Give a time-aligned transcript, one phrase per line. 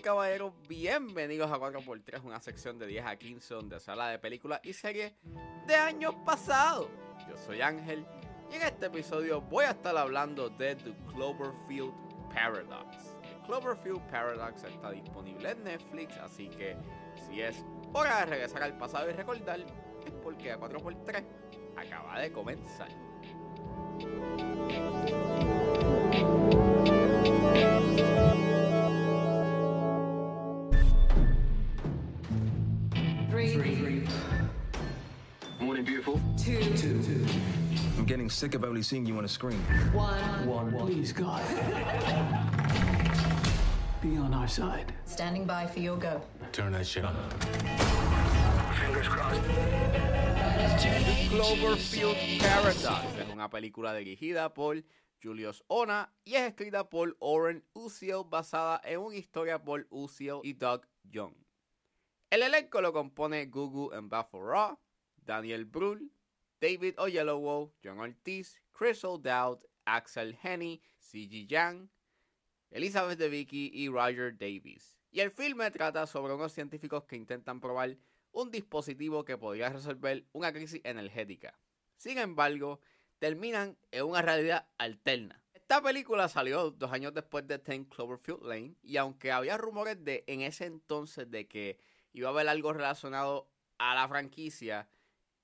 [0.00, 4.60] caballeros, bienvenidos a 4x3, una sección de 10 a 15 donde se habla de películas
[4.64, 5.12] y series
[5.66, 6.88] de años pasados.
[7.28, 8.04] Yo soy Ángel
[8.50, 11.92] y en este episodio voy a estar hablando de The Cloverfield
[12.32, 13.16] Paradox.
[13.22, 16.76] The Cloverfield Paradox está disponible en Netflix, así que
[17.26, 21.24] si es hora de regresar al pasado y recordar, es porque a 4x3
[21.76, 22.88] acaba de comenzar.
[36.84, 37.26] Two,
[37.96, 39.58] I'm getting sick of only seeing you on a screen.
[39.94, 40.76] one.
[40.78, 41.40] Please, God.
[44.02, 44.92] Be on our side.
[45.06, 46.20] Standing by for your go.
[46.52, 47.14] Turn that shit on.
[48.80, 49.40] Fingers crossed.
[51.30, 54.84] Cloverfield Paradox es una película dirigida por
[55.22, 60.52] Julius Ona y es escrita por Oren Uziel basada en una historia por Uziel y
[60.52, 61.32] Doug Young.
[62.30, 64.78] El elenco lo compone Gugu Mbatha-Raw,
[65.16, 66.10] Daniel Brühl,
[66.64, 71.46] David Oyelowo, John Ortiz, Chris O'Dowd, Axel Henny, C.G.
[71.46, 71.90] Yang,
[72.70, 74.96] Elizabeth DeVicki y Roger Davis.
[75.10, 77.98] Y el filme trata sobre unos científicos que intentan probar
[78.32, 81.58] un dispositivo que podría resolver una crisis energética.
[81.98, 82.80] Sin embargo,
[83.18, 85.44] terminan en una realidad alterna.
[85.52, 90.24] Esta película salió dos años después de Ten Cloverfield Lane y aunque había rumores de
[90.26, 91.78] en ese entonces de que
[92.14, 94.88] iba a haber algo relacionado a la franquicia,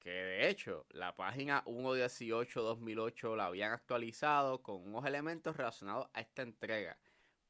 [0.00, 6.42] que de hecho la página 1.18-2008 la habían actualizado con unos elementos relacionados a esta
[6.42, 6.98] entrega.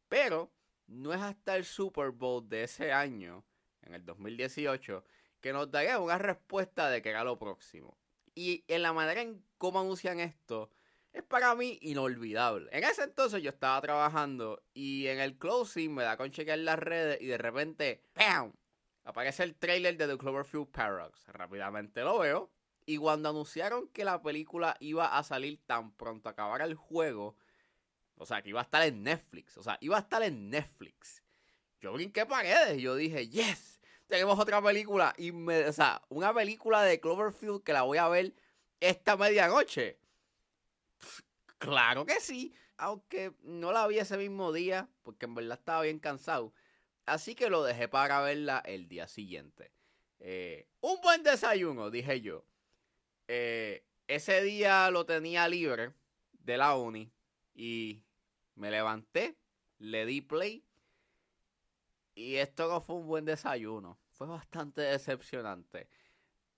[0.09, 0.51] Pero
[0.87, 3.45] no es hasta el Super Bowl de ese año,
[3.83, 5.05] en el 2018,
[5.41, 7.97] que nos daría una respuesta de que era lo próximo.
[8.35, 10.71] Y en la manera en cómo anuncian esto,
[11.13, 12.69] es para mí inolvidable.
[12.73, 16.79] En ese entonces yo estaba trabajando y en el closing me da con chequear las
[16.79, 18.53] redes y de repente, ¡pam!
[19.05, 21.27] Aparece el trailer de The Cloverfield Paradox.
[21.29, 22.51] Rápidamente lo veo.
[22.87, 27.37] Y cuando anunciaron que la película iba a salir tan pronto acabara el juego,
[28.17, 31.23] o sea, que iba a estar en Netflix, o sea, iba a estar en Netflix.
[31.81, 35.15] Yo brinqué paredes y yo dije, yes, tenemos otra película.
[35.17, 38.35] Y me, o sea, una película de Cloverfield que la voy a ver
[38.81, 39.99] esta medianoche.
[41.59, 45.99] Claro que sí, aunque no la vi ese mismo día, porque en verdad estaba bien
[45.99, 46.53] cansado.
[47.11, 49.73] Así que lo dejé para verla el día siguiente.
[50.21, 52.45] Eh, un buen desayuno, dije yo.
[53.27, 55.93] Eh, ese día lo tenía libre
[56.31, 57.11] de la uni
[57.53, 58.05] y
[58.55, 59.37] me levanté,
[59.79, 60.65] le di play
[62.15, 63.99] y esto no fue un buen desayuno.
[64.13, 65.89] Fue bastante decepcionante.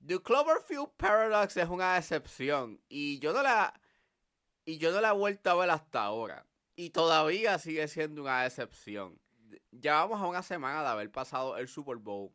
[0.06, 3.72] The Cloverfield Paradox es una decepción y yo no la
[4.66, 6.46] y yo no la he vuelto a ver hasta ahora
[6.76, 9.18] y todavía sigue siendo una decepción.
[9.82, 12.30] Ya vamos a una semana de haber pasado el Super Bowl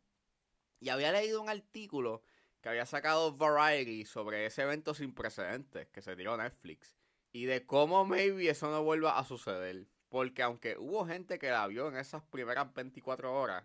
[0.80, 2.22] y había leído un artículo
[2.60, 6.94] que había sacado Variety sobre ese evento sin precedentes que se tiró Netflix
[7.32, 9.86] y de cómo maybe eso no vuelva a suceder.
[10.10, 13.64] Porque aunque hubo gente que la vio en esas primeras 24 horas,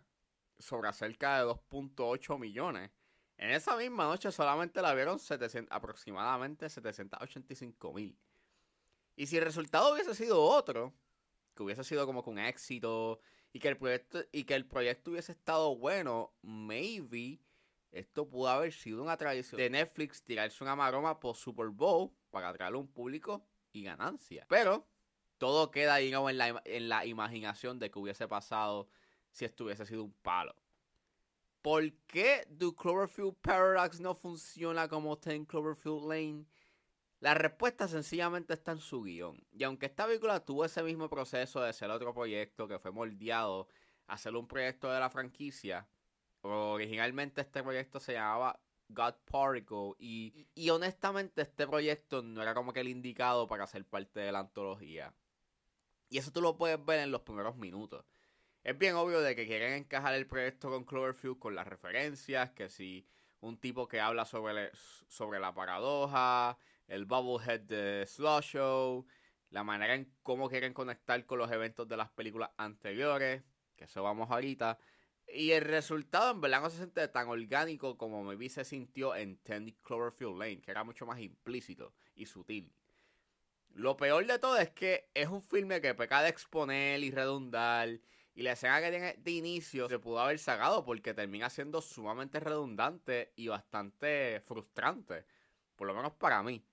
[0.57, 2.89] sobre cerca de 2.8 millones,
[3.35, 8.17] en esa misma noche solamente la vieron 700 aproximadamente 785 mil.
[9.17, 10.93] Y si el resultado hubiese sido otro,
[11.53, 13.19] que hubiese sido como un éxito
[13.53, 17.39] y que el proyecto, y que el proyecto hubiese estado bueno, maybe
[17.91, 22.49] esto pudo haber sido una tradición de Netflix tirarse una maroma por Super Bowl para
[22.49, 24.45] atraer un público y ganancia.
[24.49, 24.87] Pero
[25.37, 28.89] todo queda como en la, en la imaginación de que hubiese pasado
[29.31, 30.55] si esto hubiese sido un palo.
[31.61, 36.45] ¿Por qué The Cloverfield Paradox no funciona como Ten Cloverfield Lane?
[37.23, 39.41] La respuesta sencillamente está en su guion.
[39.53, 43.69] Y aunque esta película tuvo ese mismo proceso de ser otro proyecto que fue moldeado
[44.07, 45.87] a ser un proyecto de la franquicia,
[46.41, 52.73] originalmente este proyecto se llamaba God Particle y, y honestamente este proyecto no era como
[52.73, 55.13] que el indicado para ser parte de la antología.
[56.09, 58.03] Y eso tú lo puedes ver en los primeros minutos.
[58.65, 62.67] Es bien obvio de que quieren encajar el proyecto con Cloverfield con las referencias, que
[62.67, 63.07] si
[63.39, 64.71] un tipo que habla sobre,
[65.07, 66.57] sobre la paradoja,
[66.87, 69.05] el Bubblehead de Slush Show,
[69.49, 73.43] la manera en cómo quieren conectar con los eventos de las películas anteriores,
[73.75, 74.77] que eso vamos ahorita.
[75.27, 79.15] Y el resultado en verdad no se siente tan orgánico como me vi se sintió
[79.15, 82.73] en Ten Cloverfield Lane, que era mucho más implícito y sutil.
[83.69, 87.99] Lo peor de todo es que es un filme que peca de exponer y redundar.
[88.35, 92.39] Y la escena que tiene de inicio se pudo haber sacado porque termina siendo sumamente
[92.39, 95.25] redundante y bastante frustrante.
[95.75, 96.63] Por lo menos para mí.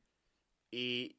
[0.71, 1.17] Y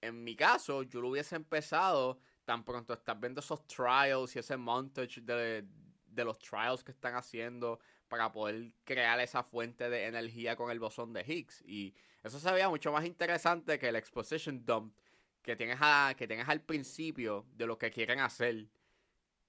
[0.00, 4.56] en mi caso, yo lo hubiese empezado tan pronto estás viendo esos trials y ese
[4.56, 5.66] montage de,
[6.06, 7.78] de los trials que están haciendo
[8.08, 11.62] para poder crear esa fuente de energía con el bosón de Higgs.
[11.66, 14.96] Y eso se veía mucho más interesante que el exposition dump
[15.42, 18.66] que tienes, a, que tienes al principio de lo que quieren hacer.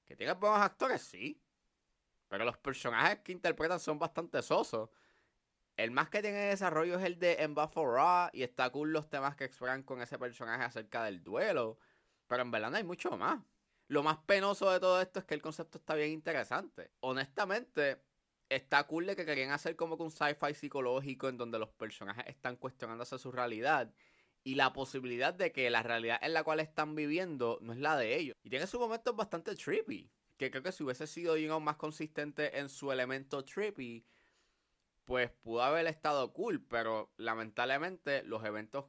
[0.05, 1.41] Que tienes buenos actores, sí.
[2.27, 4.89] Pero los personajes que interpretan son bastante sosos.
[5.79, 7.37] El más que tiene desarrollo es el de
[7.73, 11.79] Ra y está cool los temas que exploran con ese personaje acerca del duelo.
[12.27, 13.41] Pero en verdad no hay mucho más.
[13.87, 16.91] Lo más penoso de todo esto es que el concepto está bien interesante.
[16.99, 18.03] Honestamente,
[18.49, 22.25] está cool de que querían hacer como que un sci-fi psicológico en donde los personajes
[22.27, 23.89] están cuestionándose su realidad
[24.43, 27.95] y la posibilidad de que la realidad en la cual están viviendo no es la
[27.95, 28.35] de ellos.
[28.43, 30.11] Y tiene sus momentos bastante trippy.
[30.35, 34.05] Que creo que si hubiese sido digamos, más consistente en su elemento trippy,
[35.09, 36.63] pues pudo haber estado cool.
[36.69, 38.85] Pero lamentablemente los eventos,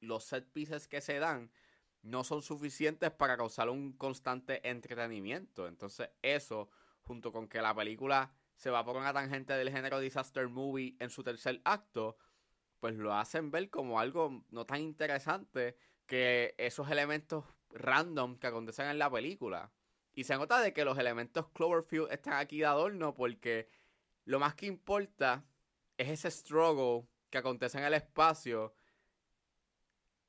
[0.00, 1.52] los set pieces que se dan,
[2.02, 5.68] no son suficientes para causar un constante entretenimiento.
[5.68, 6.70] Entonces eso,
[7.02, 11.08] junto con que la película se va por una tangente del género disaster movie en
[11.08, 12.16] su tercer acto,
[12.80, 18.88] pues lo hacen ver como algo no tan interesante que esos elementos random que acontecen
[18.88, 19.70] en la película.
[20.14, 23.68] Y se nota de que los elementos Cloverfield están aquí de adorno porque
[24.24, 25.44] lo más que importa
[25.96, 28.74] es ese struggle que acontece en el espacio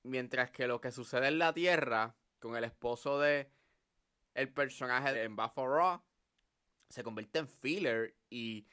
[0.05, 3.49] Mientras que lo que sucede en la Tierra con el esposo de
[4.35, 6.03] el personaje de Buffalo
[6.89, 8.67] se convierte en filler y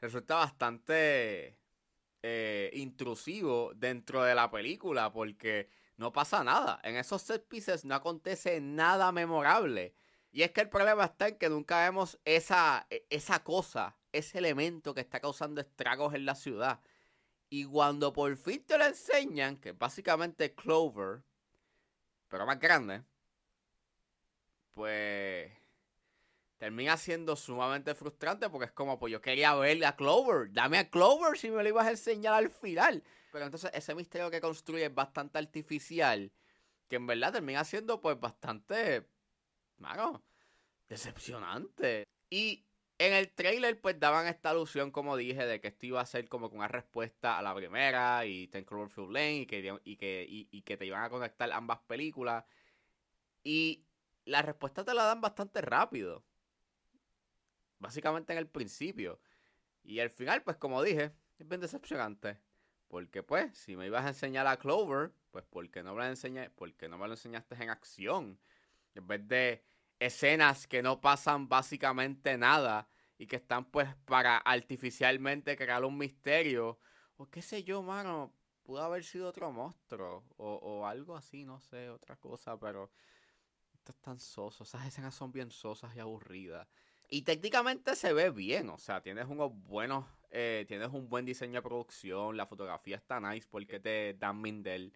[0.00, 1.58] resulta bastante
[2.22, 6.80] eh, intrusivo dentro de la película porque no pasa nada.
[6.82, 9.94] En esos set pieces no acontece nada memorable.
[10.38, 14.38] Y es que el problema está en que nunca vemos esa, e, esa cosa, ese
[14.38, 16.78] elemento que está causando estragos en la ciudad.
[17.50, 21.24] Y cuando por fin te lo enseñan, que es básicamente Clover,
[22.28, 23.02] pero más grande,
[24.74, 25.50] pues
[26.56, 30.88] termina siendo sumamente frustrante porque es como, pues yo quería ver a Clover, dame a
[30.88, 33.02] Clover si me lo ibas a enseñar al final.
[33.32, 36.30] Pero entonces ese misterio que construye es bastante artificial,
[36.88, 39.04] que en verdad termina siendo pues bastante,
[39.78, 40.22] mano,
[40.88, 42.06] decepcionante.
[42.30, 42.64] Y
[42.98, 46.28] en el trailer, pues daban esta alusión, como dije, de que esto iba a ser
[46.28, 50.62] como una respuesta a la primera y Ten Cloverfield Lane y que, y, que, y,
[50.62, 52.44] que te iban a conectar ambas películas.
[53.44, 53.84] Y
[54.24, 56.24] la respuesta te la dan bastante rápido.
[57.78, 59.20] Básicamente en el principio.
[59.84, 62.38] Y al final, pues como dije, es bien decepcionante.
[62.88, 66.06] Porque pues, si me ibas a enseñar a Clover, pues ¿por qué no me lo,
[66.06, 68.40] enseñé, porque no me lo enseñaste en acción?
[68.94, 69.62] En vez de
[69.98, 76.78] escenas que no pasan básicamente nada y que están pues para artificialmente crear un misterio
[77.16, 81.60] o qué sé yo, mano, pudo haber sido otro monstruo o, o algo así, no
[81.60, 82.92] sé, otra cosa, pero
[83.72, 86.68] esto es tan soso, esas escenas son bien sosas y aburridas.
[87.10, 91.54] Y técnicamente se ve bien, o sea, tienes unos buenos, eh, tienes un buen diseño
[91.54, 94.92] de producción, la fotografía está nice porque te Dan Mindel,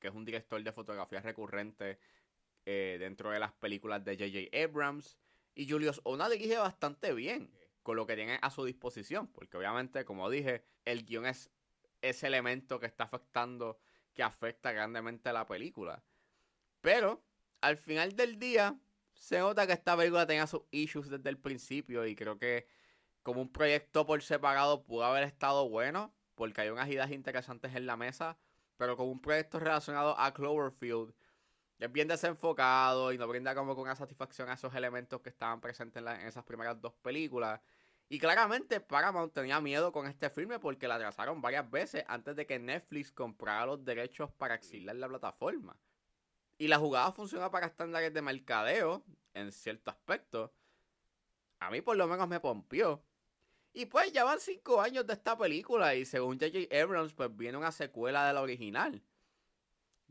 [0.00, 1.98] que es un director de fotografía recurrente,
[2.66, 4.64] eh, dentro de las películas de J.J.
[4.64, 5.18] Abrams.
[5.54, 7.50] Y Julius Ona dirige bastante bien
[7.82, 11.50] con lo que tiene a su disposición, porque obviamente, como dije, el guion es
[12.00, 13.78] ese elemento que está afectando,
[14.14, 16.02] que afecta grandemente a la película.
[16.80, 17.24] Pero,
[17.60, 18.78] al final del día,
[19.14, 22.66] se nota que esta película tenía sus issues desde el principio y creo que
[23.22, 27.86] como un proyecto por separado pudo haber estado bueno, porque hay unas ideas interesantes en
[27.86, 28.38] la mesa,
[28.76, 31.14] pero como un proyecto relacionado a Cloverfield,
[31.78, 35.60] es bien desenfocado y no brinda como con una satisfacción a esos elementos que estaban
[35.60, 37.60] presentes en, esas primeras dos películas.
[38.08, 42.46] Y claramente Paramount tenía miedo con este filme porque la atrasaron varias veces antes de
[42.46, 45.76] que Netflix comprara los derechos para exiliar la plataforma.
[46.58, 50.52] Y la jugada funciona para estándares de mercadeo, en cierto aspecto.
[51.58, 53.02] A mí por lo menos me pompió.
[53.72, 56.80] Y pues ya van cinco años de esta película y según J.J.
[56.80, 59.02] Abrams pues viene una secuela de la original.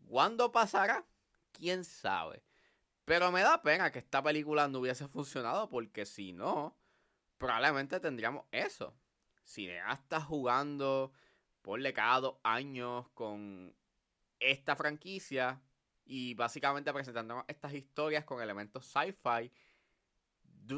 [0.05, 1.05] ¿Cuándo pasará?
[1.53, 2.43] Quién sabe.
[3.05, 6.77] Pero me da pena que esta película no hubiese funcionado porque si no,
[7.37, 8.93] probablemente tendríamos eso.
[9.43, 11.11] Cineastas jugando
[11.61, 13.75] por cada dos años con
[14.39, 15.61] esta franquicia
[16.05, 19.51] y básicamente presentando estas historias con elementos sci-fi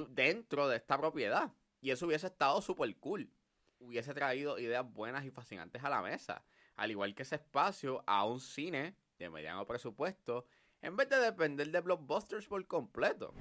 [0.09, 1.51] dentro de esta propiedad.
[1.81, 3.31] Y eso hubiese estado súper cool.
[3.79, 6.43] Hubiese traído ideas buenas y fascinantes a la mesa.
[6.75, 10.45] Al igual que ese espacio a un cine de mediano presupuesto
[10.81, 13.33] en vez de depender de blockbusters por completo.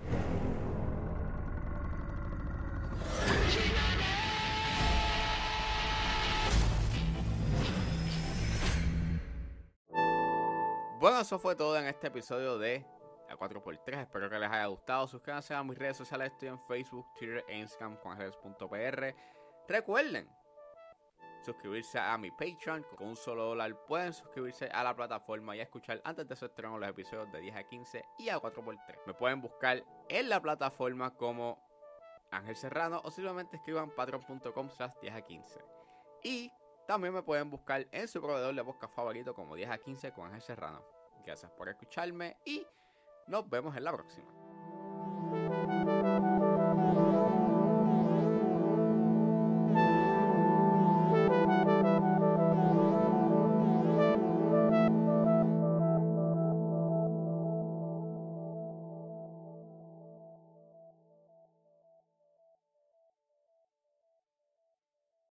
[11.04, 12.86] Bueno, eso fue todo en este episodio de
[13.28, 14.00] a 4x3.
[14.00, 15.06] Espero que les haya gustado.
[15.06, 16.32] Suscríbanse a mis redes sociales.
[16.32, 19.14] Estoy en Facebook, Twitter e Instagram con redes.pr.
[19.68, 20.28] Recuerden
[21.44, 22.84] suscribirse a mi Patreon.
[22.96, 26.78] Con un solo dólar pueden suscribirse a la plataforma y escuchar antes de su estreno
[26.78, 28.98] los episodios de 10 a 15 y a 4x3.
[29.06, 31.58] Me pueden buscar en la plataforma como
[32.30, 35.60] Ángel Serrano o simplemente escriban patreon.com slash 10 a 15.
[36.24, 36.50] Y
[36.86, 40.26] también me pueden buscar en su proveedor de podcast favorito como 10 a 15 con
[40.26, 40.82] Ángel Serrano.
[41.24, 42.66] Gracias por escucharme y
[43.26, 44.43] nos vemos en la próxima.